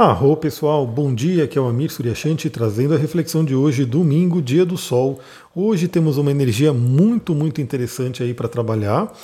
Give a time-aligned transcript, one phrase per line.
[0.00, 4.40] Arro pessoal, bom dia, aqui é o Amir Suryashanti trazendo a reflexão de hoje, domingo,
[4.40, 5.20] dia do sol.
[5.54, 9.14] Hoje temos uma energia muito, muito interessante aí para trabalhar.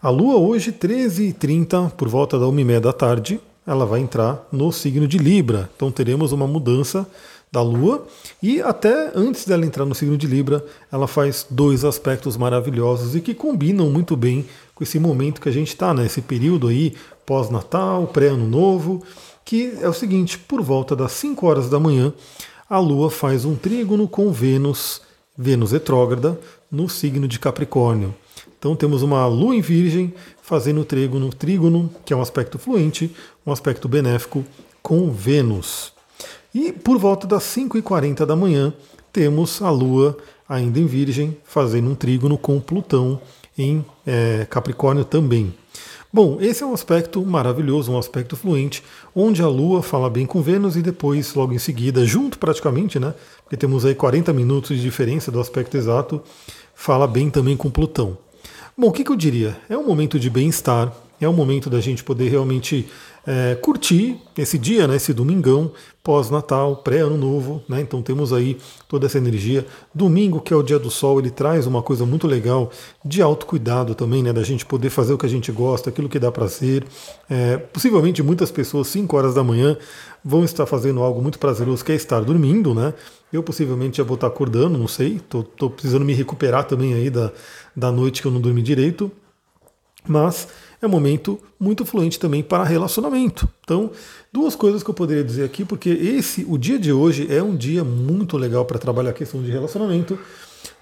[0.00, 5.08] A lua hoje, 13h30, por volta da 1h30 da tarde, ela vai entrar no signo
[5.08, 5.68] de Libra.
[5.74, 7.04] Então teremos uma mudança
[7.50, 8.06] da lua
[8.40, 13.20] e até antes dela entrar no signo de Libra, ela faz dois aspectos maravilhosos e
[13.20, 14.46] que combinam muito bem
[14.80, 16.06] com esse momento que a gente está, né?
[16.06, 16.94] Esse período aí
[17.26, 19.04] pós-natal, pré-ano novo
[19.44, 22.14] que é o seguinte: por volta das 5 horas da manhã,
[22.68, 25.02] a Lua faz um trígono com Vênus,
[25.36, 28.14] Vênus retrógrada, no signo de Capricórnio.
[28.58, 33.52] Então temos uma Lua em Virgem fazendo trígono, trígono, que é um aspecto fluente, um
[33.52, 34.44] aspecto benéfico
[34.82, 35.92] com Vênus.
[36.54, 38.72] E por volta das 5h40 da manhã,
[39.12, 40.16] temos a Lua
[40.48, 43.20] ainda em Virgem fazendo um trígono com Plutão
[43.56, 45.54] em é, Capricórnio também.
[46.12, 48.82] Bom, esse é um aspecto maravilhoso, um aspecto fluente,
[49.14, 53.14] onde a Lua fala bem com Vênus e depois, logo em seguida, junto praticamente, né?
[53.44, 56.20] Porque temos aí 40 minutos de diferença do aspecto exato,
[56.74, 58.18] fala bem também com Plutão.
[58.76, 59.56] Bom, o que, que eu diria?
[59.68, 62.88] É um momento de bem-estar, é um momento da gente poder realmente
[63.26, 65.72] é, curtir esse dia, né, esse domingão,
[66.02, 67.62] pós-natal, pré-ano novo.
[67.68, 68.56] Né, então temos aí
[68.88, 69.66] toda essa energia.
[69.94, 72.70] Domingo, que é o dia do sol, ele traz uma coisa muito legal
[73.04, 76.18] de autocuidado também, né, da gente poder fazer o que a gente gosta, aquilo que
[76.18, 76.84] dá prazer.
[77.28, 79.76] É, possivelmente muitas pessoas, 5 horas da manhã,
[80.24, 82.92] vão estar fazendo algo muito prazeroso, que é estar dormindo, né?
[83.32, 87.30] Eu possivelmente já vou estar acordando, não sei, estou precisando me recuperar também aí da,
[87.76, 89.10] da noite que eu não dormi direito.
[90.06, 90.48] Mas
[90.80, 93.48] é um momento muito fluente também para relacionamento.
[93.62, 93.90] Então,
[94.32, 97.54] duas coisas que eu poderia dizer aqui, porque esse, o dia de hoje é um
[97.54, 100.18] dia muito legal para trabalhar a questão de relacionamento.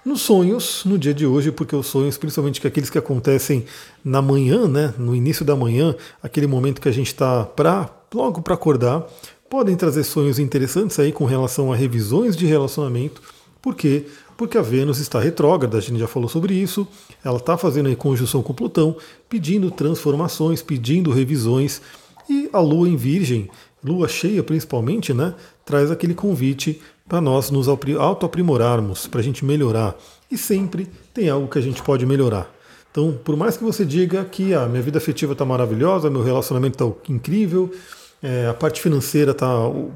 [0.03, 3.65] Nos sonhos, no dia de hoje, porque os sonhos, principalmente que aqueles que acontecem
[4.03, 8.41] na manhã, né, no início da manhã, aquele momento que a gente está para logo
[8.41, 9.05] para acordar,
[9.49, 13.21] podem trazer sonhos interessantes aí com relação a revisões de relacionamento,
[13.61, 14.05] porque
[14.39, 16.87] porque a Vênus está retrógrada, a gente já falou sobre isso,
[17.21, 18.95] ela está fazendo conjunção com Plutão,
[19.27, 21.81] pedindo transformações, pedindo revisões,
[22.29, 23.49] e a Lua em Virgem,
[23.83, 25.35] Lua cheia principalmente, né,
[25.65, 29.97] traz aquele convite para nós nos auto-aprimorarmos, para a gente melhorar.
[30.31, 32.49] E sempre tem algo que a gente pode melhorar.
[32.91, 36.23] Então, por mais que você diga que a ah, minha vida afetiva está maravilhosa, meu
[36.23, 37.73] relacionamento está incrível,
[38.21, 39.47] é, a parte financeira está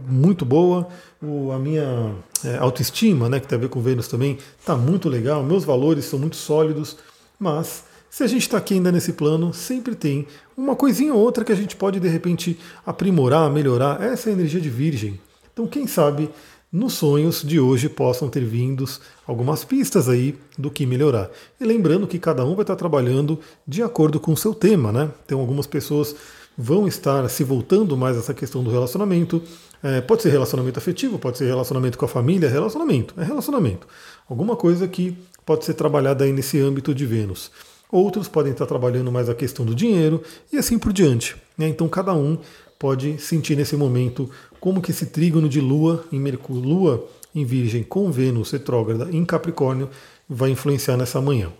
[0.07, 0.87] muito boa,
[1.21, 2.13] o, a minha
[2.43, 6.05] é, autoestima, né, que tem a ver com Vênus também, está muito legal, meus valores
[6.05, 6.97] são muito sólidos,
[7.39, 11.43] mas se a gente está aqui ainda nesse plano, sempre tem uma coisinha ou outra
[11.43, 13.99] que a gente pode de repente aprimorar, melhorar.
[14.03, 15.19] Essa é a energia de Virgem.
[15.51, 16.29] Então, quem sabe
[16.71, 21.31] nos sonhos de hoje possam ter vindos algumas pistas aí do que melhorar.
[21.59, 25.09] E lembrando que cada um vai estar trabalhando de acordo com o seu tema, né?
[25.25, 26.15] Tem algumas pessoas
[26.57, 29.41] vão estar se voltando mais a essa questão do relacionamento.
[29.81, 33.87] É, pode ser relacionamento afetivo, pode ser relacionamento com a família, relacionamento, é relacionamento.
[34.29, 37.51] Alguma coisa que pode ser trabalhada aí nesse âmbito de Vênus.
[37.91, 41.35] Outros podem estar trabalhando mais a questão do dinheiro e assim por diante.
[41.57, 41.67] Né?
[41.67, 42.37] Então cada um
[42.79, 47.83] pode sentir nesse momento como que esse trígono de Lua em Mercúrio, Lua em Virgem
[47.83, 49.89] com Vênus retrógrada em Capricórnio
[50.27, 51.51] vai influenciar nessa manhã.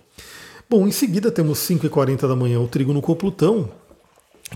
[0.69, 3.69] Bom, em seguida temos 5h40 da manhã o trígono com Plutão,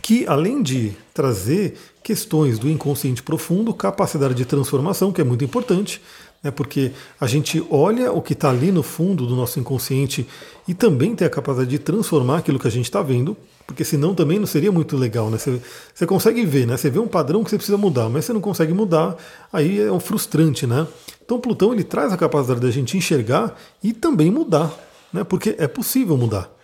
[0.02, 6.02] que além de trazer questões do inconsciente profundo, capacidade de transformação, que é muito importante,
[6.41, 10.25] né, porque a gente olha o que está ali no fundo do nosso inconsciente
[10.68, 14.13] e também tem a capacidade de transformar aquilo que a gente está vendo, porque senão
[14.13, 15.30] também não seria muito legal.
[15.30, 15.38] Né?
[15.38, 16.78] Você, consegue ver, né?
[16.78, 19.18] você vê um padrão que você precisa mudar, mas você não consegue mudar,
[19.52, 20.66] aí é um frustrante.
[20.66, 20.88] Né?
[21.25, 24.74] Então Plutão ele traz a capacidade da gente enxergar e também mudar,
[25.12, 25.24] né?
[25.24, 26.56] porque é possível mudar.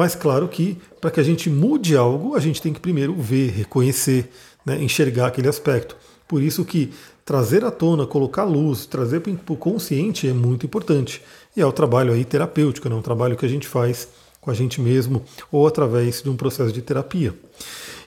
[0.00, 3.50] Mas claro que para que a gente mude algo, a gente tem que primeiro ver,
[3.50, 4.30] reconhecer,
[4.64, 5.94] né, enxergar aquele aspecto.
[6.26, 6.88] Por isso que
[7.22, 11.20] trazer à tona, colocar luz, trazer para o consciente é muito importante.
[11.54, 14.08] E é o trabalho aí terapêutico, né, um trabalho que a gente faz
[14.40, 15.22] com a gente mesmo
[15.52, 17.34] ou através de um processo de terapia.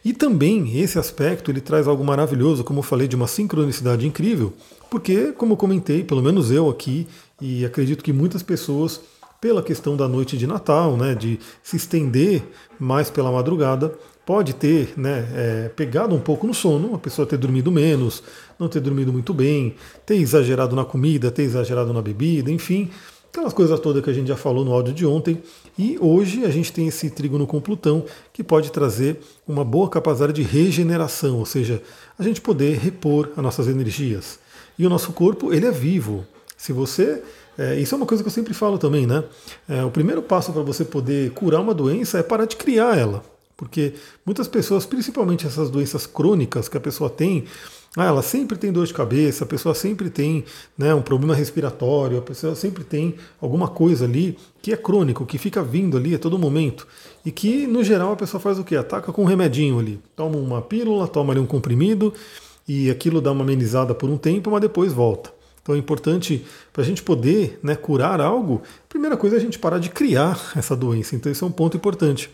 [0.04, 4.52] E também esse aspecto ele traz algo maravilhoso, como eu falei, de uma sincronicidade incrível,
[4.90, 7.08] porque, como eu comentei, pelo menos eu aqui,
[7.40, 9.00] e acredito que muitas pessoas
[9.44, 12.42] pela questão da noite de Natal, né, de se estender
[12.80, 13.94] mais pela madrugada,
[14.26, 18.24] pode ter né, é, pegado um pouco no sono, a pessoa ter dormido menos,
[18.58, 19.76] não ter dormido muito bem,
[20.06, 22.90] ter exagerado na comida, ter exagerado na bebida, enfim,
[23.30, 25.44] aquelas coisas todas que a gente já falou no áudio de ontem.
[25.78, 30.32] E hoje a gente tem esse trígono com Plutão que pode trazer uma boa capacidade
[30.32, 31.84] de regeneração, ou seja,
[32.18, 34.40] a gente poder repor as nossas energias.
[34.80, 36.26] E o nosso corpo, ele é vivo.
[36.56, 37.22] Se você
[37.58, 39.24] é, isso é uma coisa que eu sempre falo também, né?
[39.68, 43.24] É, o primeiro passo para você poder curar uma doença é parar de criar ela.
[43.56, 43.94] Porque
[44.26, 47.46] muitas pessoas, principalmente essas doenças crônicas que a pessoa tem,
[47.96, 50.44] Ah, ela sempre tem dor de cabeça, a pessoa sempre tem
[50.76, 55.38] né, um problema respiratório, a pessoa sempre tem alguma coisa ali que é crônico, que
[55.38, 56.88] fica vindo ali a todo momento.
[57.24, 58.76] E que, no geral, a pessoa faz o quê?
[58.76, 60.00] Ataca com um remedinho ali.
[60.16, 62.12] Toma uma pílula, toma ali um comprimido
[62.68, 65.32] e aquilo dá uma amenizada por um tempo, mas depois volta.
[65.64, 69.42] Então é importante para a gente poder né, curar algo, a primeira coisa é a
[69.42, 71.16] gente parar de criar essa doença.
[71.16, 72.30] Então isso é um ponto importante.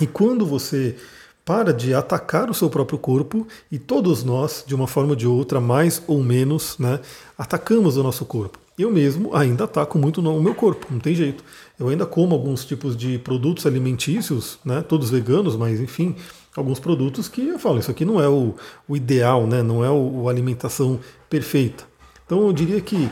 [0.00, 0.96] E quando você
[1.44, 5.26] para de atacar o seu próprio corpo e todos nós, de uma forma ou de
[5.26, 7.00] outra, mais ou menos, né,
[7.36, 8.58] atacamos o nosso corpo.
[8.78, 11.44] Eu mesmo ainda ataco muito o meu corpo, não tem jeito.
[11.78, 16.14] Eu ainda como alguns tipos de produtos alimentícios, né, todos veganos, mas enfim,
[16.56, 18.54] alguns produtos que eu falo, isso aqui não é o,
[18.88, 21.91] o ideal, né, não é o, a alimentação perfeita.
[22.32, 23.10] Então eu diria que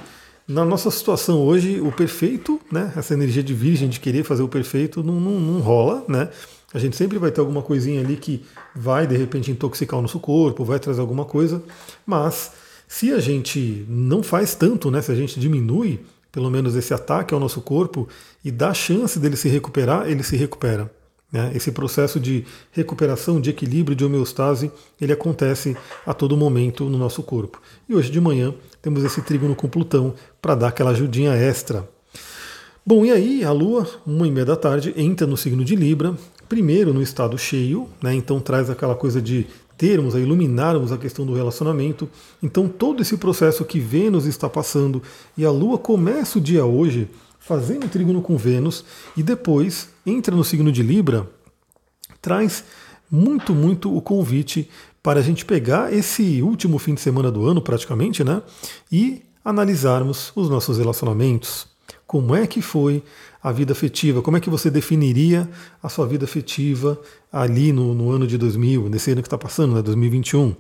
[0.49, 4.49] na nossa situação hoje, o perfeito, né, essa energia de virgem de querer fazer o
[4.49, 6.31] perfeito, não, não, não rola, né?
[6.73, 8.43] A gente sempre vai ter alguma coisinha ali que
[8.75, 11.63] vai de repente intoxicar o nosso corpo, vai trazer alguma coisa,
[12.07, 12.53] mas
[12.89, 16.01] se a gente não faz tanto, né, se a gente diminui
[16.33, 18.09] pelo menos esse ataque ao nosso corpo
[18.43, 20.91] e dá chance dele se recuperar, ele se recupera.
[21.33, 21.53] Né?
[21.55, 27.23] Esse processo de recuperação, de equilíbrio, de homeostase, ele acontece a todo momento no nosso
[27.23, 27.61] corpo.
[27.89, 31.89] E hoje de manhã temos esse trígono com Plutão para dar aquela ajudinha extra.
[32.85, 36.17] Bom, e aí a Lua, uma e meia da tarde, entra no signo de Libra,
[36.49, 38.13] primeiro no estado cheio, né?
[38.15, 39.47] então traz aquela coisa de
[39.77, 42.09] termos, a iluminarmos a questão do relacionamento.
[42.43, 45.03] Então todo esse processo que Vênus está passando
[45.39, 47.09] e a Lua começa o dia hoje
[47.51, 48.85] fazendo trígono com Vênus
[49.17, 51.29] e depois entra no signo de Libra,
[52.23, 52.63] traz
[53.11, 54.71] muito, muito o convite
[55.03, 58.41] para a gente pegar esse último fim de semana do ano, praticamente, né?
[58.93, 61.67] E analisarmos os nossos relacionamentos.
[62.07, 63.03] Como é que foi
[63.43, 64.23] a vida afetiva?
[64.23, 65.51] Como é que você definiria
[65.83, 67.01] a sua vida afetiva
[67.33, 70.55] ali no, no ano de 2000, nesse ano que está passando, né, 2021?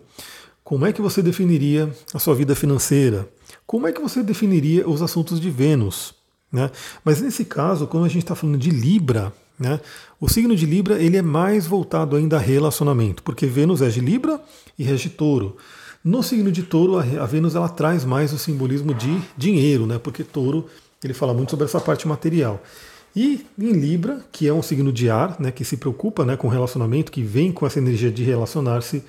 [0.64, 3.28] Como é que você definiria a sua vida financeira?
[3.64, 6.18] Como é que você definiria os assuntos de Vênus?
[6.52, 6.70] Né?
[7.04, 9.80] Mas nesse caso, como a gente está falando de Libra, né,
[10.20, 14.00] o signo de Libra ele é mais voltado ainda a relacionamento, porque Vênus é de
[14.00, 14.40] Libra
[14.78, 15.56] e rege Touro.
[16.02, 20.24] No signo de Touro, a Vênus ela traz mais o simbolismo de dinheiro, né, porque
[20.24, 20.66] Touro
[21.04, 22.62] ele fala muito sobre essa parte material.
[23.14, 26.48] E em Libra, que é um signo de ar, né, que se preocupa né, com
[26.48, 29.02] relacionamento, que vem com essa energia de relacionar-se,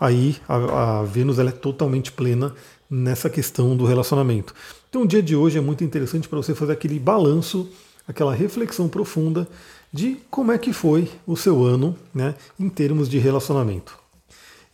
[0.00, 2.54] aí a, a Vênus ela é totalmente plena
[2.92, 4.54] nessa questão do relacionamento.
[4.90, 7.66] Então o dia de hoje é muito interessante para você fazer aquele balanço,
[8.06, 9.48] aquela reflexão profunda
[9.90, 13.98] de como é que foi o seu ano né, em termos de relacionamento.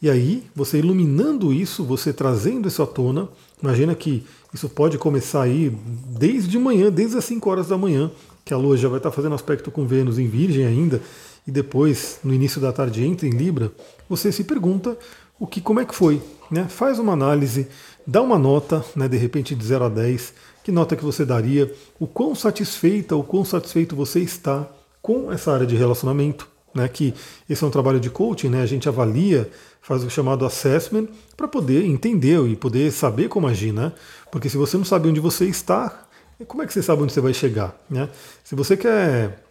[0.01, 3.29] E aí, você iluminando isso, você trazendo isso à tona,
[3.61, 4.25] imagina que
[4.55, 5.77] isso pode começar aí
[6.17, 8.11] desde manhã, desde as 5 horas da manhã,
[8.45, 11.03] que a Lua já vai estar fazendo aspecto com Vênus em Virgem ainda,
[11.47, 13.73] e depois, no início da tarde, entra em Libra,
[14.09, 14.97] você se pergunta
[15.39, 16.23] o que, como é que foi.
[16.51, 16.67] Né?
[16.69, 17.69] Faz uma análise,
[18.07, 20.33] dá uma nota, né, de repente de 0 a 10,
[20.65, 24.67] que nota que você daria, o quão satisfeita, o quão satisfeito você está
[25.03, 27.15] com essa área de relacionamento, né, que
[27.49, 29.51] esse é um trabalho de coaching, né, a gente avalia,
[29.89, 33.93] faz o chamado assessment para poder entender e poder saber como agir, né?
[34.31, 36.07] Porque se você não sabe onde você está,
[36.47, 38.11] como é que você sabe onde você vai chegar, né?
[38.45, 39.43] Se você quer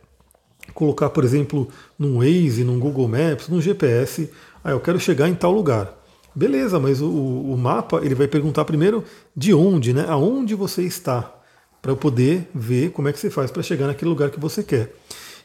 [0.75, 1.67] colocar, por exemplo,
[1.97, 4.29] num Waze, num Google Maps, num GPS,
[4.63, 5.96] ah, eu quero chegar em tal lugar.
[6.37, 9.03] Beleza, mas o, o mapa ele vai perguntar primeiro
[9.35, 10.05] de onde, né?
[10.07, 11.33] Aonde você está,
[11.81, 14.61] para eu poder ver como é que você faz para chegar naquele lugar que você
[14.61, 14.93] quer.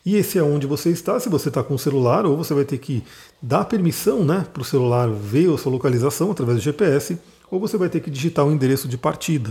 [0.05, 2.67] E esse é onde você está, se você está com o celular, ou você vai
[2.67, 3.03] ter que
[3.41, 7.17] dar permissão né, para o celular ver a sua localização através do GPS,
[7.51, 9.51] ou você vai ter que digitar o endereço de partida.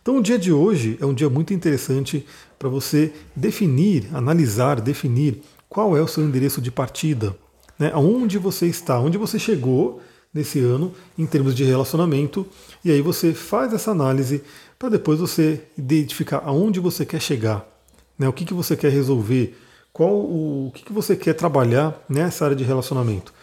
[0.00, 2.24] Então o dia de hoje é um dia muito interessante
[2.56, 7.34] para você definir, analisar, definir qual é o seu endereço de partida,
[7.76, 10.00] né, aonde você está, onde você chegou
[10.38, 12.46] nesse ano em termos de relacionamento,
[12.84, 14.42] e aí você faz essa análise
[14.78, 17.68] para depois você identificar aonde você quer chegar,
[18.16, 19.58] né, o que, que você quer resolver,
[19.92, 23.34] qual o, o que, que você quer trabalhar nessa área de relacionamento.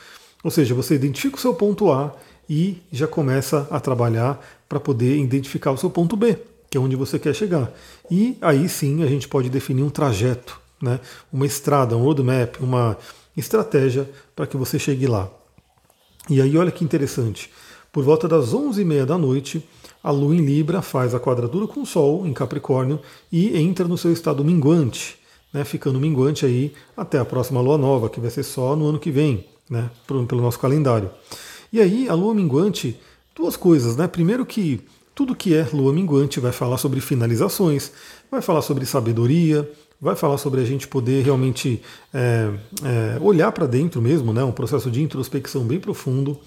[0.41, 2.15] Ou seja, você identifica o seu ponto A
[2.49, 6.37] e já começa a trabalhar para poder identificar o seu ponto B,
[6.69, 7.73] que é onde você quer chegar.
[8.09, 10.99] E aí sim a gente pode definir um trajeto, né?
[11.33, 12.97] uma estrada, um roadmap, uma
[13.35, 15.29] estratégia para que você chegue lá.
[16.29, 17.49] E aí olha que interessante,
[17.91, 19.67] por volta das 11h30 da noite,
[20.03, 22.99] a Lua em Libra faz a quadratura com o Sol em Capricórnio
[23.31, 25.17] e entra no seu estado minguante
[25.55, 28.99] né, ficando minguante aí até a próxima lua nova, que vai ser só no ano
[28.99, 31.09] que vem, né, pelo nosso calendário.
[31.71, 32.99] E aí, a lua minguante,
[33.33, 34.05] duas coisas, né?
[34.05, 34.81] Primeiro que
[35.13, 37.93] tudo que é lua minguante vai falar sobre finalizações,
[38.29, 41.81] vai falar sobre sabedoria, vai falar sobre a gente poder realmente
[42.13, 42.49] é,
[42.83, 44.43] é, olhar para dentro mesmo, né?
[44.43, 46.37] um processo de introspecção bem profundo.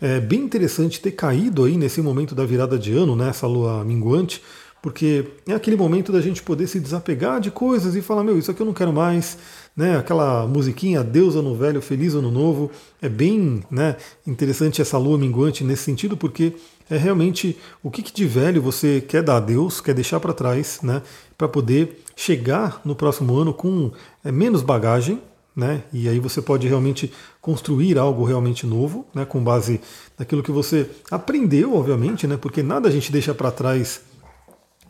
[0.00, 3.30] É bem interessante ter caído aí nesse momento da virada de ano, né?
[3.30, 4.42] essa lua minguante,
[4.82, 8.50] porque é aquele momento da gente poder se desapegar de coisas e falar, meu, isso
[8.50, 9.36] aqui eu não quero mais,
[9.76, 9.98] né?
[9.98, 12.70] Aquela musiquinha Deus ano velho, feliz ano novo,
[13.02, 13.96] é bem, né,
[14.26, 16.52] interessante essa lua minguante nesse sentido, porque
[16.88, 20.32] é realmente o que, que de velho você quer dar a Deus, quer deixar para
[20.32, 21.02] trás, né,
[21.36, 23.92] para poder chegar no próximo ano com
[24.24, 25.20] é, menos bagagem,
[25.54, 29.80] né, e aí você pode realmente construir algo realmente novo, né, com base
[30.18, 34.00] naquilo que você aprendeu, obviamente, né, porque nada a gente deixa para trás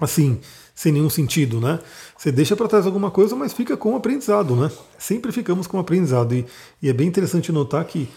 [0.00, 0.38] assim,
[0.74, 1.78] sem nenhum sentido, né?
[2.16, 4.70] Você deixa para trás alguma coisa, mas fica com o aprendizado, né?
[4.98, 6.34] Sempre ficamos com o aprendizado.
[6.34, 6.44] E,
[6.82, 8.08] e, é bem interessante notar que,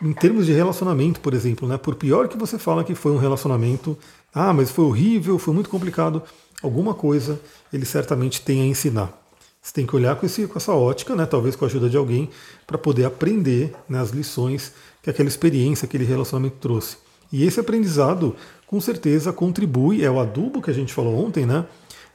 [0.00, 1.76] em termos de relacionamento, por exemplo, né?
[1.76, 3.96] Por pior que você fala que foi um relacionamento,
[4.32, 6.22] ah, mas foi horrível, foi muito complicado,
[6.62, 7.40] alguma coisa
[7.72, 9.12] ele certamente tem a ensinar.
[9.60, 11.26] Você tem que olhar com, esse, com essa ótica, né?
[11.26, 12.30] Talvez com a ajuda de alguém,
[12.66, 16.96] para poder aprender né, as lições que aquela experiência, aquele relacionamento trouxe.
[17.30, 18.34] E esse aprendizado,
[18.66, 21.66] com certeza, contribui, é o adubo que a gente falou ontem, né?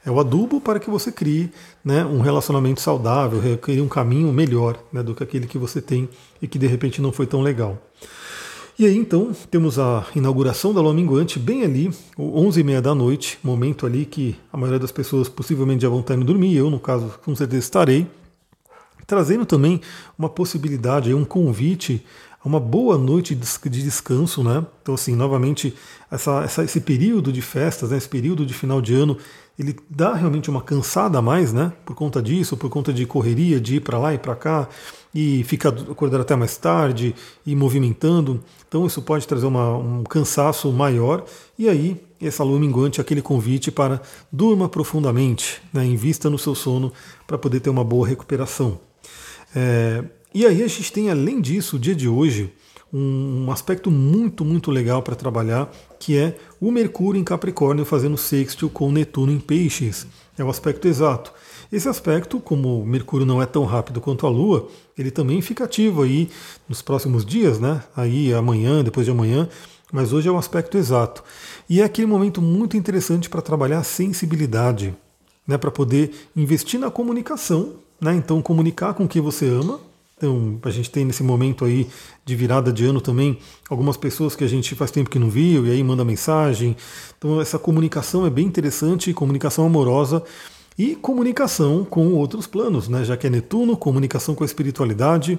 [0.04, 1.50] É o adubo para que você crie
[1.82, 6.08] né, um relacionamento saudável, crie um caminho melhor né, do que aquele que você tem
[6.42, 7.78] e que de repente não foi tão legal.
[8.78, 13.86] E aí então temos a inauguração da lua minguante bem ali, 11h30 da noite, momento
[13.86, 17.14] ali que a maioria das pessoas possivelmente já vão estar indo dormir, eu no caso
[17.24, 18.06] com certeza estarei,
[19.06, 19.80] trazendo também
[20.18, 22.04] uma possibilidade, um convite
[22.44, 24.64] uma boa noite de descanso, né?
[24.82, 25.74] Então, assim, novamente,
[26.10, 27.96] essa, essa, esse período de festas, né?
[27.96, 29.16] esse período de final de ano,
[29.58, 31.72] ele dá realmente uma cansada a mais, né?
[31.84, 34.68] Por conta disso, por conta de correria, de ir para lá e para cá,
[35.14, 37.14] e ficar acordar até mais tarde,
[37.46, 38.42] e movimentando.
[38.66, 41.24] Então, isso pode trazer uma, um cansaço maior.
[41.56, 45.84] E aí, essa lua minguante aquele convite para durma profundamente, né?
[45.84, 46.92] invista no seu sono
[47.26, 48.80] para poder ter uma boa recuperação.
[49.54, 50.02] É,
[50.34, 52.52] e aí a gente tem, além disso, o dia de hoje,
[52.92, 58.70] um aspecto muito, muito legal para trabalhar, que é o Mercúrio em Capricórnio fazendo sextil
[58.70, 60.06] com Netuno em Peixes.
[60.38, 61.32] É o aspecto exato.
[61.72, 65.64] Esse aspecto, como o Mercúrio não é tão rápido quanto a Lua, ele também fica
[65.64, 66.28] ativo aí
[66.68, 67.82] nos próximos dias, né?
[67.96, 69.48] Aí amanhã, depois de amanhã,
[69.92, 71.24] mas hoje é o aspecto exato.
[71.68, 74.94] E é aquele momento muito interessante para trabalhar a sensibilidade,
[75.46, 75.58] né?
[75.58, 78.14] Para poder investir na comunicação, né?
[78.14, 79.80] Então comunicar com quem você ama,
[80.16, 81.88] então, a gente tem nesse momento aí
[82.24, 85.66] de virada de ano também algumas pessoas que a gente faz tempo que não viu
[85.66, 86.76] e aí manda mensagem.
[87.18, 90.22] Então, essa comunicação é bem interessante, comunicação amorosa
[90.78, 93.04] e comunicação com outros planos, né?
[93.04, 95.38] Já que é Netuno, comunicação com a espiritualidade.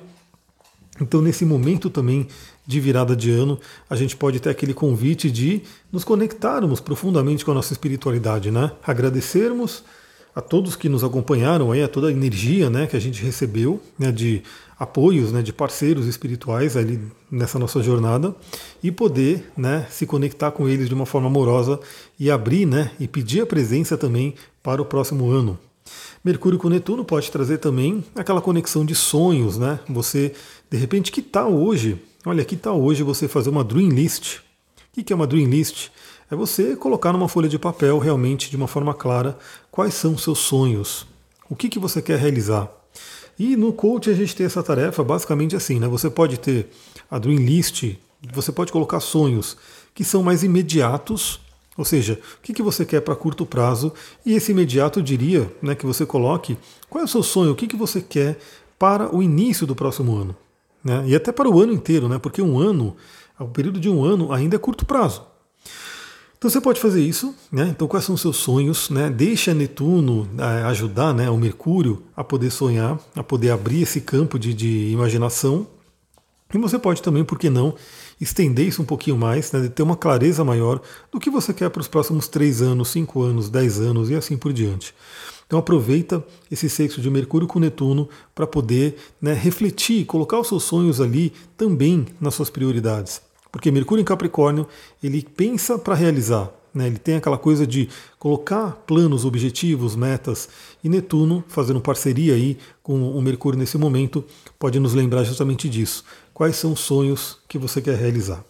[1.00, 2.28] Então, nesse momento também
[2.68, 7.52] de virada de ano, a gente pode ter aquele convite de nos conectarmos profundamente com
[7.52, 8.72] a nossa espiritualidade, né?
[8.86, 9.84] Agradecermos
[10.36, 13.82] a todos que nos acompanharam aí, a toda a energia né, que a gente recebeu
[13.98, 14.44] né, de
[14.78, 17.00] apoios, né, de parceiros espirituais ali
[17.32, 18.36] nessa nossa jornada
[18.84, 21.80] e poder né, se conectar com eles de uma forma amorosa
[22.20, 25.58] e abrir né, e pedir a presença também para o próximo ano.
[26.24, 29.80] Mercúrio com Netuno pode trazer também aquela conexão de sonhos, né?
[29.88, 30.34] Você,
[30.72, 32.02] de repente, que tal hoje?
[32.26, 34.40] Olha, que tal hoje você fazer uma Dream List?
[34.98, 35.90] O que é uma Dream List?
[36.30, 39.38] É você colocar numa folha de papel realmente de uma forma clara
[39.70, 41.06] quais são os seus sonhos,
[41.48, 42.68] o que, que você quer realizar.
[43.38, 45.88] E no coach a gente tem essa tarefa basicamente assim, né?
[45.88, 46.70] Você pode ter
[47.12, 47.96] a Dream List,
[48.34, 49.56] você pode colocar sonhos
[49.94, 51.40] que são mais imediatos,
[51.78, 53.94] ou seja, o que, que você quer para curto prazo,
[54.26, 56.58] e esse imediato eu diria né, que você coloque
[56.90, 58.40] qual é o seu sonho, o que, que você quer
[58.80, 60.36] para o início do próximo ano.
[60.84, 61.04] Né?
[61.08, 62.18] E até para o ano inteiro, né?
[62.18, 62.96] porque um ano,
[63.40, 65.35] o período de um ano ainda é curto prazo.
[66.38, 67.70] Então você pode fazer isso, né?
[67.70, 69.10] Então quais são os seus sonhos, né?
[69.10, 74.38] Deixa Netuno é, ajudar, né, o Mercúrio a poder sonhar, a poder abrir esse campo
[74.38, 75.68] de, de imaginação.
[76.54, 77.74] E você pode também, por que não,
[78.22, 80.80] estender isso um pouquinho mais, né, ter uma clareza maior
[81.12, 84.38] do que você quer para os próximos 3 anos, 5 anos, 10 anos e assim
[84.38, 84.94] por diante.
[85.48, 90.64] Então aproveita esse sexo de Mercúrio com Netuno para poder né, refletir, colocar os seus
[90.64, 93.22] sonhos ali também nas suas prioridades.
[93.56, 94.68] Porque Mercúrio em Capricórnio,
[95.02, 96.88] ele pensa para realizar, né?
[96.88, 97.88] ele tem aquela coisa de
[98.20, 100.50] colocar planos, objetivos, metas,
[100.84, 104.26] e Netuno, fazendo parceria aí com o Mercúrio nesse momento,
[104.60, 106.04] pode nos lembrar justamente disso.
[106.34, 108.44] Quais são os sonhos que você quer realizar?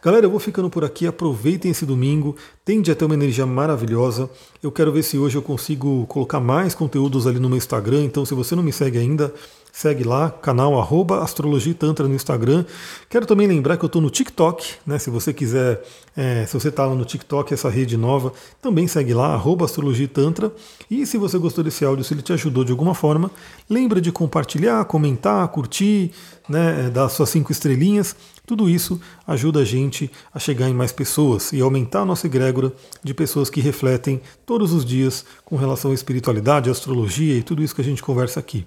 [0.00, 1.08] Galera, eu vou ficando por aqui.
[1.08, 2.36] Aproveitem esse domingo.
[2.64, 4.30] Tende a ter uma energia maravilhosa.
[4.62, 8.04] Eu quero ver se hoje eu consigo colocar mais conteúdos ali no meu Instagram.
[8.04, 9.34] Então, se você não me segue ainda,
[9.78, 12.64] Segue lá, canal arroba Astrologia Tantra no Instagram.
[13.10, 14.98] Quero também lembrar que eu estou no TikTok, né?
[14.98, 15.82] Se você quiser,
[16.16, 20.08] é, se você está lá no TikTok, essa rede nova, também segue lá, arroba Astrologia
[20.08, 20.50] Tantra.
[20.90, 23.30] E se você gostou desse áudio, se ele te ajudou de alguma forma,
[23.68, 26.10] lembra de compartilhar, comentar, curtir,
[26.48, 26.88] né?
[26.88, 28.16] Dar suas cinco estrelinhas.
[28.46, 32.72] Tudo isso ajuda a gente a chegar em mais pessoas e aumentar a nossa egrégora
[33.04, 37.74] de pessoas que refletem todos os dias com relação à espiritualidade, astrologia e tudo isso
[37.74, 38.66] que a gente conversa aqui.